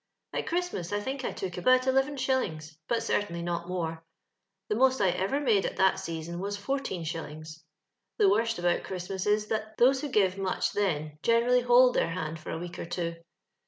At 0.33 0.47
Christmas, 0.47 0.91
I 0.91 0.99
think 0.99 1.23
I 1.23 1.31
took 1.31 1.57
about 1.57 1.85
eleven 1.85 2.15
shillinp^s, 2.15 2.75
but 2.87 3.03
certainly 3.03 3.43
not 3.43 3.67
more. 3.67 4.03
The 4.67 4.75
most 4.75 4.99
I 4.99 5.11
ever 5.11 5.39
iund<3 5.39 5.65
at 5.65 5.77
that 5.77 5.99
season 5.99 6.39
was 6.39 6.57
four 6.57 6.79
teen 6.79 7.03
shillings. 7.03 7.63
'I'hc 8.19 8.31
worst 8.31 8.57
about 8.57 8.83
Christmas 8.83 9.27
is, 9.27 9.45
that 9.49 9.77
those 9.77 10.01
who 10.01 10.09
give 10.09 10.39
much 10.39 10.71
then 10.73 11.19
generally 11.21 11.61
hold 11.61 11.95
tlieir 11.97 12.15
hand 12.15 12.39
for 12.39 12.49
a 12.49 12.57
week 12.57 12.79
or 12.79 12.85
two. 12.87 13.17